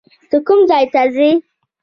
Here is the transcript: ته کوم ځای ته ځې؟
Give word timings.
ته 0.29 0.37
کوم 0.47 0.59
ځای 0.69 0.85
ته 0.93 1.01
ځې؟ 1.15 1.29